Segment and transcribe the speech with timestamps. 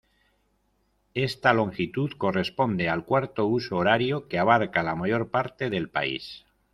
[1.13, 6.43] Esta longitud corresponde al cuarto huso horario, que abarca la mayor parte del país.